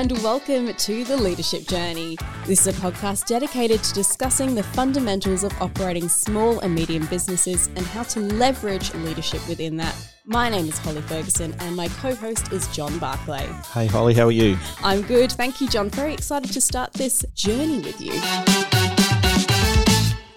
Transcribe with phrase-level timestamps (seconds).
[0.00, 2.16] and welcome to The Leadership Journey.
[2.46, 7.66] This is a podcast dedicated to discussing the fundamentals of operating small and medium businesses
[7.76, 9.94] and how to leverage leadership within that.
[10.24, 13.46] My name is Holly Ferguson, and my co host is John Barclay.
[13.74, 14.56] Hey, Holly, how are you?
[14.82, 15.32] I'm good.
[15.32, 15.90] Thank you, John.
[15.90, 18.69] Very excited to start this journey with you.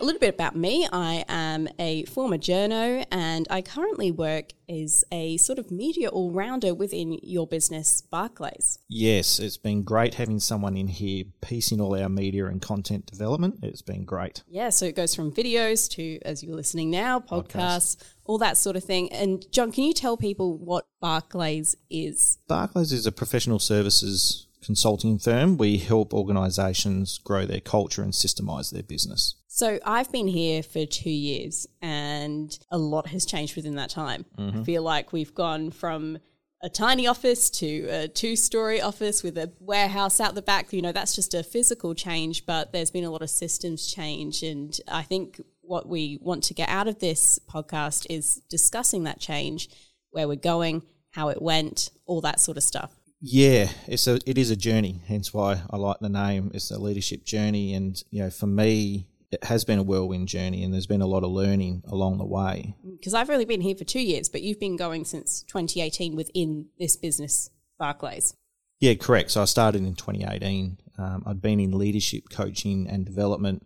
[0.04, 0.85] A little bit about me.
[0.91, 6.29] I am a former journo and I currently work as a sort of media all
[6.29, 8.79] rounder within your business, Barclayss.
[8.89, 13.59] Yes, it's been great having someone in here piecing all our media and content development.
[13.64, 14.43] It's been great.
[14.50, 17.95] Yeah, so it goes from videos to, as you're listening now, podcasts,
[18.25, 19.09] all that sort of thing.
[19.14, 22.39] And John, can you tell people what Barclayss is?
[22.50, 25.57] Barclayss is a professional services consulting firm.
[25.57, 29.36] We help organisations grow their culture and systemize their business.
[29.47, 34.25] So I've been here for two years and a lot has changed within that time.
[34.38, 34.61] Mm-hmm.
[34.61, 36.17] I feel like we've gone from
[36.64, 40.72] a tiny office to a two story office with a warehouse out the back.
[40.72, 44.42] You know, that's just a physical change, but there's been a lot of systems change.
[44.44, 49.20] And I think what we want to get out of this podcast is discussing that
[49.20, 49.70] change,
[50.11, 52.92] where we're going, how it went, all that sort of stuff.
[53.26, 55.02] Yeah, it's a it is a journey.
[55.08, 56.52] Hence why I like the name.
[56.54, 60.64] It's a leadership journey, and you know, for me, it has been a whirlwind journey
[60.64, 62.76] and there's been a lot of learning along the way.
[62.86, 66.68] Because I've only been here for two years, but you've been going since 2018 within
[66.78, 67.50] this business,
[67.82, 68.36] Barclayss.
[68.80, 69.32] Yeah, correct.
[69.32, 70.78] So I started in 2018.
[70.98, 73.66] Um, I'd been in leadership coaching and development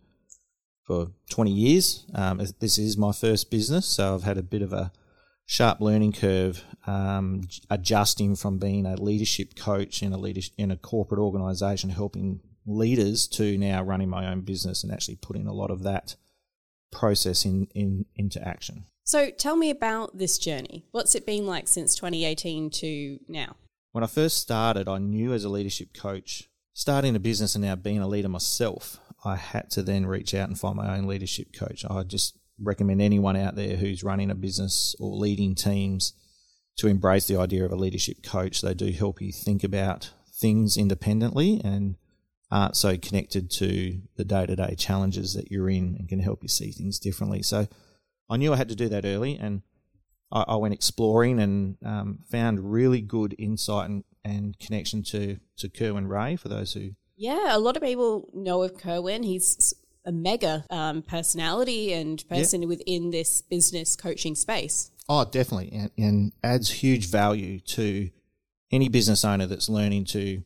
[0.83, 2.05] for 20 years.
[2.15, 4.91] Um, this is my first business, so I've had a bit of a
[5.47, 10.77] sharp learning curve um, adjusting from being a leadership coach in a leadership, in a
[10.77, 15.71] corporate organisation, helping leaders to now running my own business and actually putting a lot
[15.71, 16.15] of that
[16.91, 18.85] process in, in into action.
[19.03, 20.85] So tell me about this journey.
[20.91, 23.55] What's it been like since 2018 to now?
[23.93, 27.75] When I first started, I knew as a leadership coach, starting a business and now
[27.75, 31.53] being a leader myself, I had to then reach out and find my own leadership
[31.53, 31.85] coach.
[31.89, 36.13] I just recommend anyone out there who's running a business or leading teams
[36.77, 38.61] to embrace the idea of a leadership coach.
[38.61, 41.95] They do help you think about things independently and
[42.51, 46.43] aren't so connected to the day to day challenges that you're in and can help
[46.43, 47.41] you see things differently.
[47.41, 47.67] So
[48.29, 49.63] I knew I had to do that early and
[50.31, 55.69] I, I went exploring and um, found really good insight and, and connection to, to
[55.69, 56.91] Kerwin Rae for those who.
[57.15, 59.23] Yeah, a lot of people know of Kerwin.
[59.23, 59.73] He's
[60.07, 62.67] a mega um, personality and person yeah.
[62.67, 64.89] within this business coaching space.
[65.09, 65.71] Oh, definitely.
[65.73, 68.09] And, and adds huge value to
[68.71, 70.43] any business owner that's learning to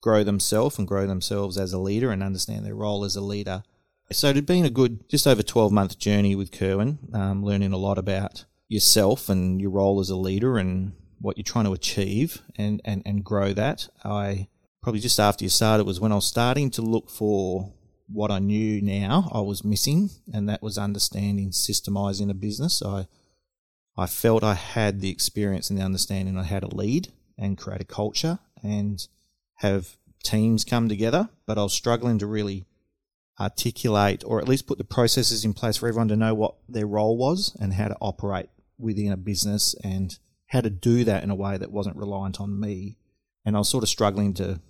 [0.00, 3.62] grow themselves and grow themselves as a leader and understand their role as a leader.
[4.10, 7.72] So it had been a good, just over 12 month journey with Kerwin, um, learning
[7.72, 11.72] a lot about yourself and your role as a leader and what you're trying to
[11.72, 13.88] achieve and, and, and grow that.
[14.04, 14.48] I
[14.82, 17.72] probably just after you started was when I was starting to look for
[18.10, 22.82] what I knew now I was missing, and that was understanding systemizing a business.
[22.82, 23.06] I
[23.96, 27.80] I felt I had the experience and the understanding on how to lead and create
[27.80, 29.06] a culture and
[29.56, 32.64] have teams come together, but I was struggling to really
[33.40, 36.86] articulate or at least put the processes in place for everyone to know what their
[36.86, 38.48] role was and how to operate
[38.78, 42.58] within a business and how to do that in a way that wasn't reliant on
[42.58, 42.96] me.
[43.44, 44.60] And I was sort of struggling to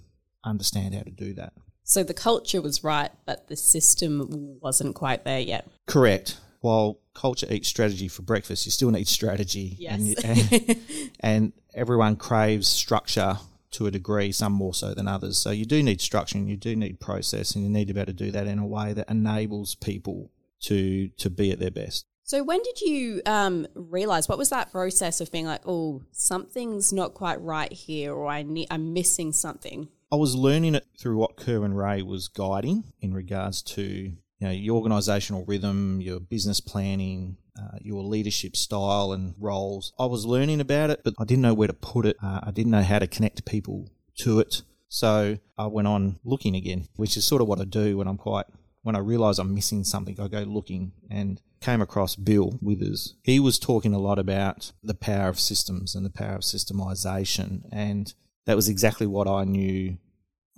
[0.45, 1.53] understand how to do that.
[1.89, 5.67] So the culture was right, but the system wasn't quite there yet.
[5.87, 6.37] Correct.
[6.61, 9.75] While culture eats strategy for breakfast, you still need strategy.
[9.79, 9.99] Yes.
[9.99, 10.81] And, and,
[11.21, 13.39] and everyone craves structure
[13.71, 15.39] to a degree, some more so than others.
[15.39, 18.01] So you do need structure and you do need process and you need to be
[18.01, 21.71] able to do that in a way that enables people to to be at their
[21.71, 22.05] best.
[22.23, 26.93] So when did you um, realize what was that process of being like, oh, something's
[26.93, 29.89] not quite right here, or I need, I'm missing something?
[30.11, 34.51] I was learning it through what Kerwin Rae was guiding in regards to you know
[34.51, 39.93] your organisational rhythm, your business planning, uh, your leadership style and roles.
[39.99, 42.17] I was learning about it, but I didn't know where to put it.
[42.23, 43.91] Uh, I didn't know how to connect people
[44.21, 44.63] to it.
[44.89, 48.17] So I went on looking again, which is sort of what I do when I'm
[48.17, 48.47] quite,
[48.83, 53.15] when I realise I'm missing something, I go looking and came across Bill Withers.
[53.23, 57.69] He was talking a lot about the power of systems and the power of systemization.
[57.71, 58.15] And
[58.49, 59.99] that was exactly what I knew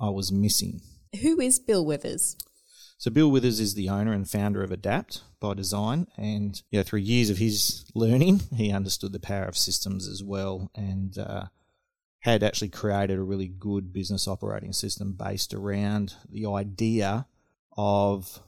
[0.01, 0.81] I was missing.
[1.23, 2.37] Who is Bill Withers?
[2.99, 6.85] So Bill Withers is the owner and founder of Adapt by Design, and you know,
[6.85, 11.47] through years of his learning, he understood the power of systems as well, and uh,
[12.21, 17.27] had actually created a really good business operating system based around the idea
[17.77, 18.41] of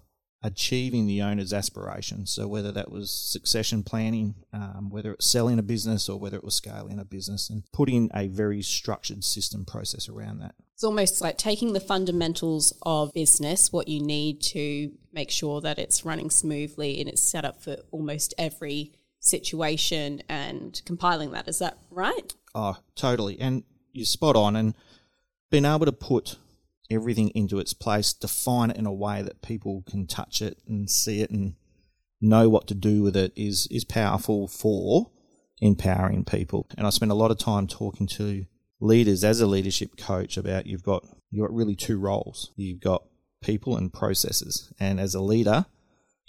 [0.43, 2.31] achieving the owner's aspirations.
[2.31, 6.44] So whether that was succession planning, um, whether it's selling a business or whether it
[6.44, 10.55] was scaling a business and putting a very structured system process around that.
[10.75, 15.79] It's almost like taking the fundamentals of business, what you need to make sure that
[15.79, 21.47] it's running smoothly and it's set up for almost every situation and compiling that.
[21.47, 22.35] Is that right?
[22.55, 23.39] Oh, totally.
[23.39, 23.62] And
[23.93, 24.56] you're spot on.
[24.56, 24.75] And
[25.50, 26.37] being able to put
[26.93, 30.91] everything into its place, define it in a way that people can touch it and
[30.91, 31.55] see it and
[32.21, 35.11] know what to do with it is is powerful for
[35.61, 36.67] empowering people.
[36.77, 38.47] And I spend a lot of time talking to
[38.81, 42.53] leaders as a leadership coach about you've got you've got really two roles.
[42.56, 43.05] You've got
[43.43, 44.73] people and processes.
[44.79, 45.67] And as a leader,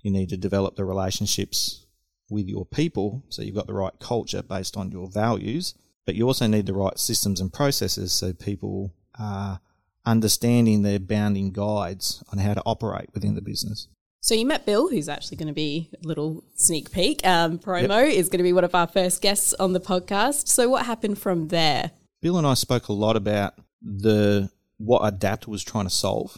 [0.02, 1.86] you need to develop the relationships
[2.30, 5.76] with your people so you've got the right culture based on your values,
[6.06, 9.60] but you also need the right systems and processes so people are
[10.06, 13.88] understanding their bounding guides on how to operate within the business.
[14.22, 17.26] So you met Bill, who's actually going to be a little sneak peek.
[17.28, 18.14] Um, promo yep.
[18.14, 20.48] is going to be one of our first guests on the podcast.
[20.48, 21.92] So what happened from there?
[22.22, 26.38] Bill and I spoke a lot about the what Adapt was trying to solve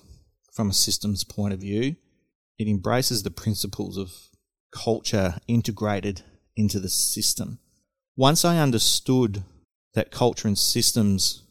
[0.51, 1.95] from a systems point of view.
[2.57, 4.12] It embraces the principles of
[4.71, 6.23] culture integrated
[6.56, 7.59] into the system.
[8.15, 9.44] Once I understood
[9.94, 11.44] that culture and systems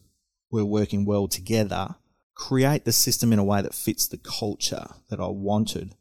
[0.51, 1.95] were working well together,
[2.35, 5.95] create the system in a way that fits the culture that I wanted.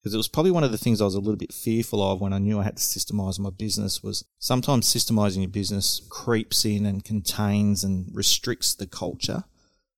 [0.00, 2.20] Because it was probably one of the things I was a little bit fearful of
[2.20, 6.66] when I knew I had to systemize my business was sometimes systemizing your business creeps
[6.66, 9.44] in and contains and restricts the culture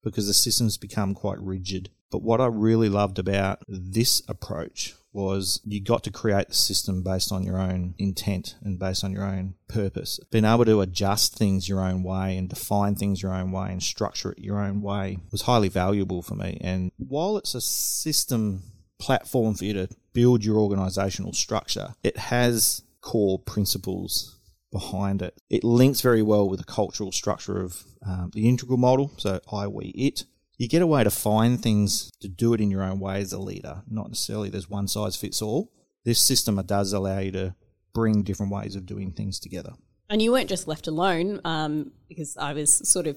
[0.04, 1.90] because the systems become quite rigid.
[2.12, 7.02] But what I really loved about this approach was you got to create the system
[7.02, 10.20] based on your own intent and based on your own purpose.
[10.30, 13.82] Being able to adjust things your own way and define things your own way and
[13.82, 16.58] structure it your own way was highly valuable for me.
[16.60, 18.62] And while it's a system
[18.98, 24.36] platform for you to build your organizational structure, it has core principles
[24.70, 25.40] behind it.
[25.48, 29.66] It links very well with the cultural structure of um, the integral model, so I,
[29.66, 30.24] we, it
[30.58, 33.32] you get a way to find things to do it in your own way as
[33.32, 33.82] a leader.
[33.88, 35.72] Not necessarily there's one size fits all.
[36.04, 37.54] This system does allow you to
[37.92, 39.72] bring different ways of doing things together.
[40.08, 43.16] And you weren't just left alone um, because I was sort of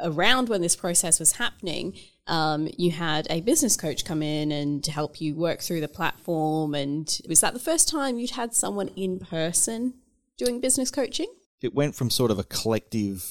[0.00, 1.94] around when this process was happening.
[2.26, 5.88] Um, you had a business coach come in and to help you work through the
[5.88, 6.74] platform.
[6.74, 9.94] And was that the first time you'd had someone in person
[10.36, 11.32] doing business coaching?
[11.62, 13.24] It went from sort of a collective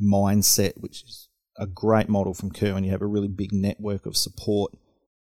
[0.00, 1.29] mindset, which is
[1.60, 2.84] a great model from Kerwin.
[2.84, 4.72] You have a really big network of support.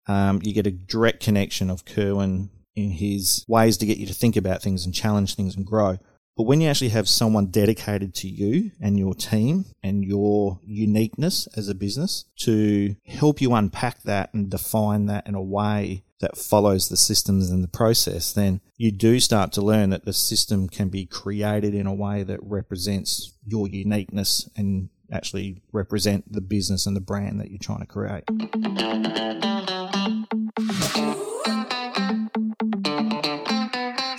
[0.08, 4.14] Um, you get a direct connection of Kerwin in his ways to get you to
[4.14, 5.98] think about things and challenge things and grow.
[6.36, 11.48] But when you actually have someone dedicated to you and your team and your uniqueness
[11.56, 16.38] as a business to help you unpack that and define that in a way that
[16.38, 20.68] follows the systems and the process, then you do start to learn that the system
[20.68, 26.86] can be created in a way that represents your uniqueness and actually represent the business
[26.86, 28.24] and the brand that you're trying to create.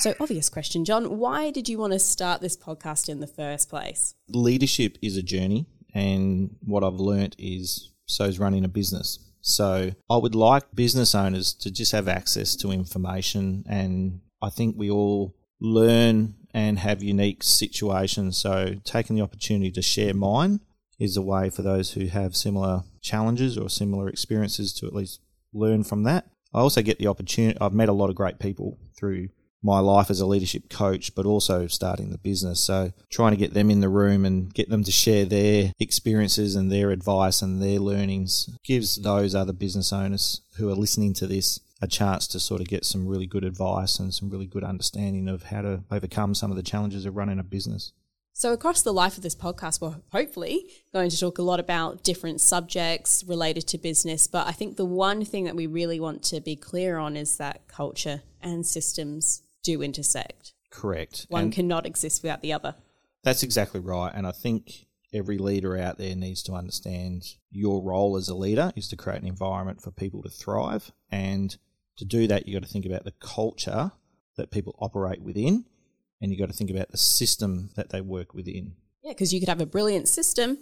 [0.04, 1.18] So, obvious question, John.
[1.18, 4.14] Why did you want to start this podcast in the first place?
[4.28, 9.18] Leadership is a journey, and what I've learnt is so is running a business.
[9.40, 14.76] So, I would like business owners to just have access to information, and I think
[14.76, 18.36] we all learn and have unique situations.
[18.36, 20.60] So, taking the opportunity to share mine
[20.98, 25.20] is a way for those who have similar challenges or similar experiences to at least
[25.52, 26.26] learn from that.
[26.52, 29.28] I also get the opportunity, I've met a lot of great people through
[29.64, 32.60] my life as a leadership coach, but also starting the business.
[32.60, 36.54] So trying to get them in the room and get them to share their experiences
[36.54, 41.26] and their advice and their learnings gives those other business owners who are listening to
[41.26, 44.64] this a chance to sort of get some really good advice and some really good
[44.64, 47.92] understanding of how to overcome some of the challenges of running a business.
[48.36, 52.02] So, across the life of this podcast, we're hopefully going to talk a lot about
[52.02, 54.26] different subjects related to business.
[54.26, 57.36] But I think the one thing that we really want to be clear on is
[57.36, 60.52] that culture and systems do intersect.
[60.70, 61.26] Correct.
[61.28, 62.74] One and cannot exist without the other.
[63.22, 64.10] That's exactly right.
[64.12, 68.72] And I think every leader out there needs to understand your role as a leader
[68.74, 70.90] is to create an environment for people to thrive.
[71.08, 71.56] And
[71.98, 73.92] to do that, you've got to think about the culture
[74.36, 75.66] that people operate within
[76.20, 78.74] and you've got to think about the system that they work within.
[79.02, 80.58] Yeah, because you could have a brilliant system,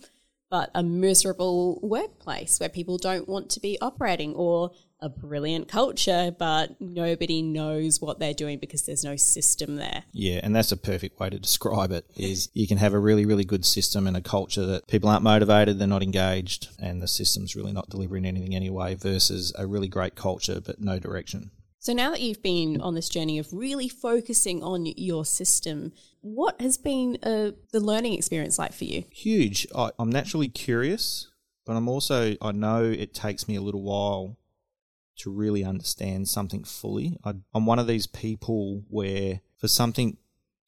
[0.51, 6.35] but a miserable workplace where people don't want to be operating, or a brilliant culture,
[6.39, 10.05] but nobody knows what they're doing because there's no system there.
[10.13, 13.27] Yeah, and that's a perfect way to describe it is you can have a really,
[13.27, 17.09] really good system and a culture that people aren't motivated, they're not engaged, and the
[17.09, 21.51] system's really not delivering anything anyway, versus a really great culture but no direction.
[21.83, 26.61] So now that you've been on this journey of really focusing on your system, what
[26.61, 29.03] has been uh, the learning experience like for you?
[29.11, 29.67] Huge.
[29.75, 31.27] I, I'm naturally curious,
[31.67, 34.39] but I'm also, I know it takes me a little while
[35.17, 37.19] to really understand something fully.
[37.25, 40.19] I, I'm one of these people where for something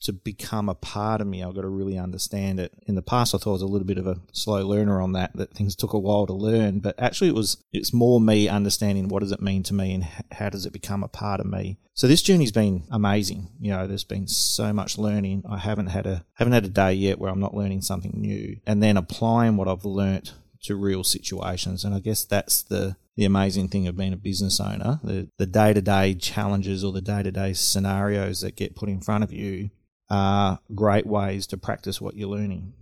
[0.04, 2.73] to become a part of me, I've got to really understand it.
[2.87, 5.12] In the past, I thought I was a little bit of a slow learner on
[5.12, 8.49] that, that things took a while to learn, but actually it was, it's more me
[8.49, 11.46] understanding what does it mean to me and how does it become a part of
[11.46, 11.78] me.
[11.94, 13.49] So this journey's been amazing.
[13.61, 15.44] You know, there's been so much learning.
[15.49, 18.58] I haven't had a, haven't had a day yet where I'm not learning something new
[18.66, 20.34] and then applying what I've learnt
[20.64, 21.84] to real situations.
[21.84, 25.46] And I guess that's the, the amazing thing of being a business owner, the, the
[25.46, 29.70] day-to-day challenges or the day-to-day scenarios that get put in front of you
[30.11, 32.73] are great ways to practice what you're learning.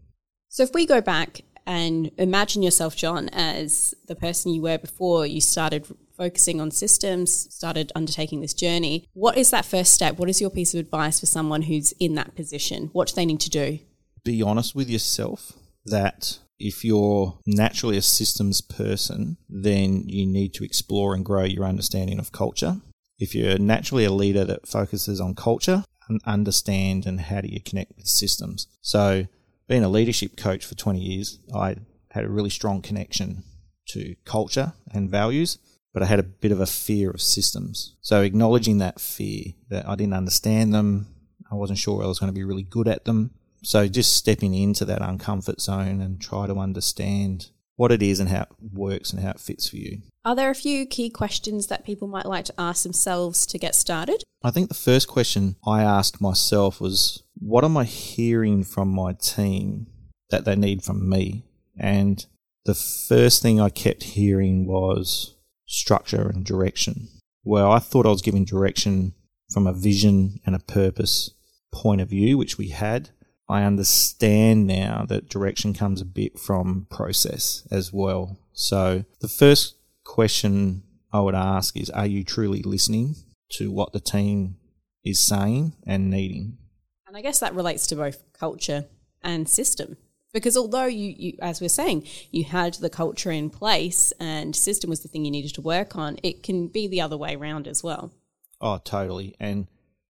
[0.49, 5.26] So if we go back and imagine yourself, John, as the person you were before
[5.26, 5.87] you started
[6.17, 10.19] focusing on systems, started undertaking this journey, what is that first step?
[10.19, 12.91] What is your piece of advice for someone who's in that position?
[12.93, 13.79] What do they need to do?
[14.25, 15.52] Be honest with yourself
[15.87, 21.64] that if you're naturally a systems person, then you need to explore and grow your
[21.64, 22.76] understanding of culture.
[23.19, 25.85] If you're naturally a leader that focuses on culture,
[26.25, 28.66] understand and how do you connect with systems.
[28.80, 29.26] So,
[29.68, 31.76] being a leadership coach for 20 years, I
[32.11, 33.44] had a really strong connection
[33.88, 35.59] to culture and values,
[35.92, 37.97] but I had a bit of a fear of systems.
[38.00, 41.06] So, acknowledging that fear that I didn't understand them,
[41.50, 43.32] I wasn't sure I was going to be really good at them.
[43.62, 48.29] So, just stepping into that uncomfort zone and try to understand what it is and
[48.29, 50.02] how it works and how it fits for you.
[50.25, 53.75] Are there a few key questions that people might like to ask themselves to get
[53.75, 54.23] started?
[54.43, 59.14] I think the first question I asked myself was what am I hearing from my
[59.14, 59.87] team
[60.31, 61.45] that they need from me?
[61.79, 62.25] And
[62.64, 65.37] the first thing I kept hearing was
[65.67, 67.09] structure and direction.
[67.45, 69.14] Well, I thought I was giving direction
[69.50, 71.31] from a vision and a purpose
[71.73, 73.11] point of view, which we had.
[73.49, 78.38] I understand now that direction comes a bit from process as well.
[78.52, 80.82] So the first question
[81.12, 83.16] I would ask is Are you truly listening
[83.52, 84.56] to what the team
[85.04, 86.58] is saying and needing?
[87.06, 88.87] And I guess that relates to both culture
[89.22, 89.96] and system.
[90.32, 94.88] Because although you, you, as we're saying, you had the culture in place and system
[94.88, 97.68] was the thing you needed to work on, it can be the other way around
[97.68, 98.12] as well.
[98.58, 99.34] Oh, totally.
[99.38, 99.66] And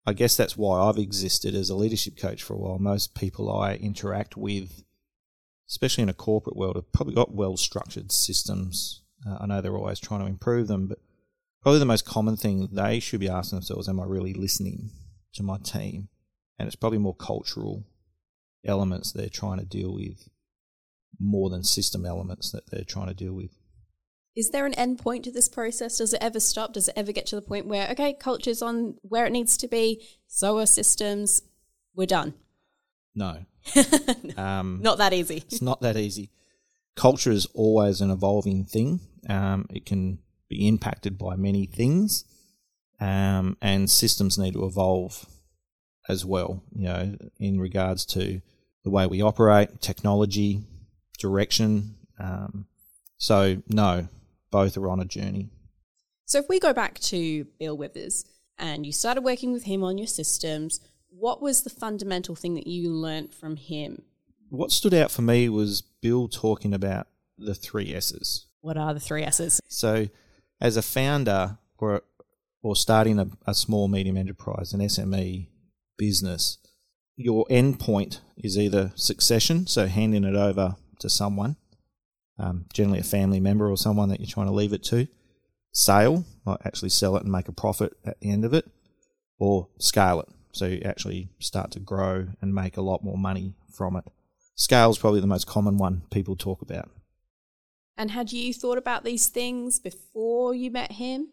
[0.06, 2.78] I guess that's why I've existed as a leadership coach for a while.
[2.78, 4.84] Most people I interact with,
[5.68, 9.02] especially in a corporate world, have probably got well structured systems.
[9.26, 10.98] Uh, I know they're always trying to improve them, but
[11.62, 14.90] probably the most common thing they should be asking themselves, am I really listening
[15.34, 16.08] to my team?
[16.58, 17.84] And it's probably more cultural
[18.64, 20.28] elements they're trying to deal with
[21.18, 23.50] more than system elements that they're trying to deal with.
[24.36, 25.98] Is there an end point to this process?
[25.98, 26.72] Does it ever stop?
[26.72, 29.68] Does it ever get to the point where, okay, culture's on where it needs to
[29.68, 31.42] be, so are systems,
[31.94, 32.34] we're done?
[33.14, 33.44] No.
[34.36, 35.44] um, not that easy.
[35.46, 36.30] it's not that easy.
[36.96, 39.00] Culture is always an evolving thing.
[39.28, 42.24] Um, it can be impacted by many things,
[43.00, 45.26] um, and systems need to evolve
[46.08, 48.42] as well, you know, in regards to
[48.82, 50.62] the way we operate, technology,
[51.18, 51.94] direction.
[52.18, 52.66] Um,
[53.16, 54.08] so, no,
[54.54, 55.50] both are on a journey.
[56.26, 58.24] So if we go back to Bill Withers
[58.56, 62.68] and you started working with him on your systems, what was the fundamental thing that
[62.68, 64.02] you learnt from him?
[64.50, 68.46] What stood out for me was Bill talking about the three S's.
[68.60, 69.60] What are the three S's?
[69.66, 70.06] So,
[70.60, 72.02] as a founder or
[72.62, 75.48] or starting a, a small medium enterprise, an SME
[75.98, 76.58] business,
[77.16, 81.56] your end point is either succession, so handing it over to someone,
[82.38, 85.06] um, generally a family member or someone that you're trying to leave it to.
[85.72, 88.66] Sale, like actually sell it and make a profit at the end of it,
[89.38, 90.28] or scale it.
[90.52, 94.04] So you actually start to grow and make a lot more money from it.
[94.54, 96.88] Scale is probably the most common one people talk about.
[97.96, 101.28] And had you thought about these things before you met him?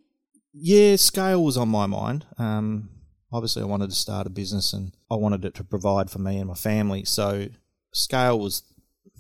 [0.54, 2.26] Yeah, scale was on my mind.
[2.38, 2.90] Um,
[3.32, 6.38] obviously, I wanted to start a business and I wanted it to provide for me
[6.38, 7.06] and my family.
[7.06, 7.48] So,
[7.94, 8.64] scale was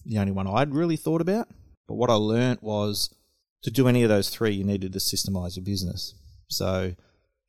[0.05, 1.47] the only one I'd really thought about.
[1.91, 3.13] But what I learnt was
[3.63, 6.13] to do any of those three, you needed to systemize your business.
[6.47, 6.95] So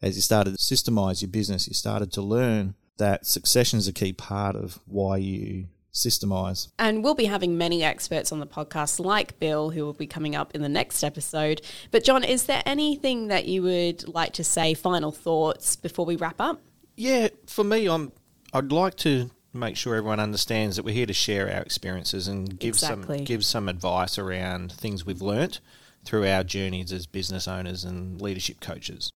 [0.03, 3.93] as you started to systemize your business, you started to learn that succession is a
[3.93, 6.73] key part of why you systemize.
[6.77, 10.35] And we'll be having many experts on the podcast, like Bill, who will be coming
[10.35, 11.63] up in the next episode.
[11.93, 16.17] But, John, is there anything that you would like to say, final thoughts before we
[16.17, 16.61] wrap up?
[16.97, 18.11] Yeah, for me, I'm.
[18.53, 22.59] I'd like to make sure everyone understands that we're here to share our experiences and
[22.59, 23.19] give exactly.
[23.19, 25.61] some give some advice around things we've learnt
[26.05, 29.13] through our journeys as business owners and leadership coaches.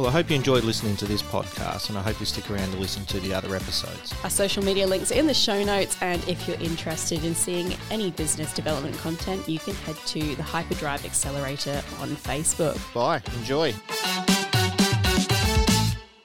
[0.00, 2.70] Well, I hope you enjoyed listening to this podcast and I hope you stick around
[2.72, 4.14] to listen to the other episodes.
[4.24, 7.74] Our social media links are in the show notes, and if you're interested in seeing
[7.90, 12.80] any business development content, you can head to the Hyperdrive Accelerator on Facebook.
[12.94, 13.74] Bye, enjoy.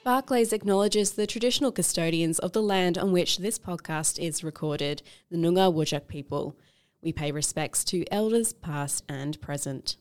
[0.05, 5.37] Barclayss acknowledges the traditional custodians of the land on which this podcast is recorded, the
[5.37, 6.55] Noongar Whadjuk people.
[7.01, 9.97] We pay respects to elders past and present.